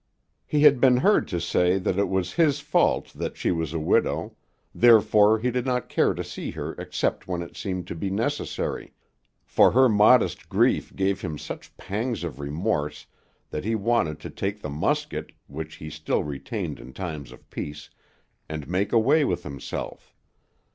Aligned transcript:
He 0.47 0.61
had 0.61 0.81
been 0.81 0.97
heard 0.97 1.27
to 1.27 1.39
say 1.39 1.77
that 1.77 1.99
it 1.99 2.09
was 2.09 2.33
his 2.33 2.59
fault 2.59 3.13
that 3.13 3.37
she 3.37 3.51
was 3.51 3.71
a 3.71 3.77
widow; 3.79 4.35
therefore 4.73 5.37
he 5.37 5.51
did 5.51 5.63
not 5.63 5.89
care 5.89 6.15
to 6.15 6.23
see 6.23 6.49
her 6.49 6.73
except 6.79 7.27
when 7.27 7.43
it 7.43 7.55
seemed 7.55 7.85
to 7.85 7.93
be 7.93 8.09
necessary, 8.09 8.93
for 9.45 9.69
her 9.73 9.87
modest 9.87 10.49
grief 10.49 10.95
gave 10.95 11.21
him 11.21 11.37
such 11.37 11.77
pangs 11.77 12.23
of 12.23 12.39
remorse 12.39 13.05
that 13.51 13.63
he 13.63 13.75
wanted 13.75 14.19
to 14.21 14.31
take 14.31 14.59
the 14.59 14.69
musket, 14.71 15.33
which 15.45 15.75
he 15.75 15.91
still 15.91 16.23
retained 16.23 16.79
in 16.79 16.93
times 16.93 17.31
of 17.31 17.47
peace, 17.51 17.91
and 18.49 18.67
make 18.67 18.91
away 18.91 19.23
with 19.23 19.43
himself. 19.43 20.15